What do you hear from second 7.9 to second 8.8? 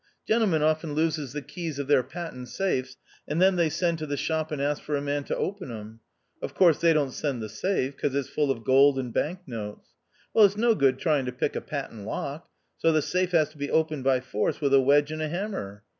'cos it's full of